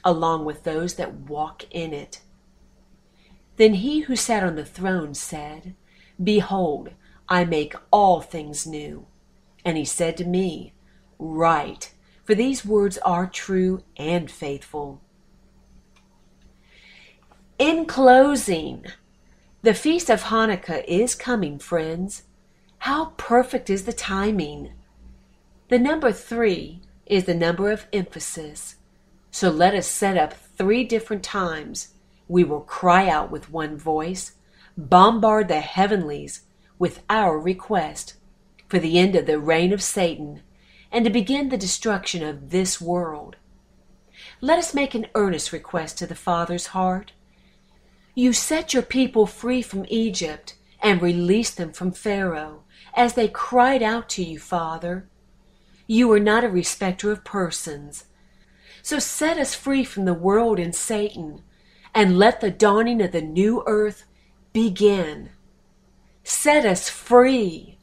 along 0.04 0.44
with 0.44 0.64
those 0.64 0.94
that 0.94 1.14
walk 1.14 1.64
in 1.70 1.92
it. 1.92 2.20
Then 3.56 3.74
he 3.74 4.00
who 4.00 4.16
sat 4.16 4.42
on 4.42 4.56
the 4.56 4.64
throne 4.64 5.14
said, 5.14 5.74
Behold, 6.22 6.90
I 7.28 7.44
make 7.44 7.74
all 7.90 8.20
things 8.20 8.66
new. 8.66 9.06
And 9.64 9.76
he 9.76 9.84
said 9.84 10.16
to 10.18 10.24
me, 10.24 10.74
Write, 11.18 11.94
for 12.26 12.34
these 12.34 12.64
words 12.64 12.98
are 12.98 13.28
true 13.28 13.84
and 13.96 14.28
faithful. 14.28 15.00
In 17.56 17.86
closing, 17.86 18.84
the 19.62 19.72
Feast 19.72 20.10
of 20.10 20.24
Hanukkah 20.24 20.84
is 20.86 21.14
coming, 21.14 21.58
friends. 21.58 22.24
How 22.78 23.14
perfect 23.16 23.70
is 23.70 23.84
the 23.84 23.92
timing! 23.92 24.72
The 25.68 25.78
number 25.78 26.12
three 26.12 26.82
is 27.06 27.24
the 27.24 27.34
number 27.34 27.70
of 27.70 27.86
emphasis. 27.92 28.74
So 29.30 29.48
let 29.48 29.74
us 29.74 29.86
set 29.86 30.16
up 30.16 30.32
three 30.32 30.82
different 30.82 31.22
times. 31.22 31.94
We 32.26 32.42
will 32.42 32.60
cry 32.60 33.08
out 33.08 33.30
with 33.30 33.50
one 33.50 33.76
voice, 33.76 34.32
bombard 34.76 35.46
the 35.46 35.60
heavenlies 35.60 36.42
with 36.78 37.02
our 37.08 37.38
request 37.38 38.14
for 38.68 38.80
the 38.80 38.98
end 38.98 39.14
of 39.14 39.26
the 39.26 39.38
reign 39.38 39.72
of 39.72 39.82
Satan 39.82 40.42
and 40.90 41.04
to 41.04 41.10
begin 41.10 41.48
the 41.48 41.56
destruction 41.56 42.22
of 42.22 42.50
this 42.50 42.80
world. 42.80 43.36
Let 44.40 44.58
us 44.58 44.74
make 44.74 44.94
an 44.94 45.06
earnest 45.14 45.52
request 45.52 45.98
to 45.98 46.06
the 46.06 46.14
Father's 46.14 46.68
heart. 46.68 47.12
You 48.14 48.32
set 48.32 48.72
your 48.72 48.82
people 48.82 49.26
free 49.26 49.62
from 49.62 49.86
Egypt 49.88 50.56
and 50.82 51.02
released 51.02 51.56
them 51.56 51.72
from 51.72 51.92
Pharaoh 51.92 52.62
as 52.94 53.14
they 53.14 53.28
cried 53.28 53.82
out 53.82 54.08
to 54.10 54.24
you, 54.24 54.38
Father. 54.38 55.08
You 55.86 56.10
are 56.12 56.20
not 56.20 56.44
a 56.44 56.48
respecter 56.48 57.12
of 57.12 57.24
persons. 57.24 58.06
So 58.82 58.98
set 58.98 59.38
us 59.38 59.54
free 59.54 59.84
from 59.84 60.04
the 60.04 60.14
world 60.14 60.58
and 60.58 60.74
Satan, 60.74 61.42
and 61.94 62.18
let 62.18 62.40
the 62.40 62.50
dawning 62.50 63.02
of 63.02 63.12
the 63.12 63.22
new 63.22 63.62
earth 63.66 64.04
begin. 64.52 65.30
Set 66.24 66.64
us 66.64 66.88
free. 66.88 67.75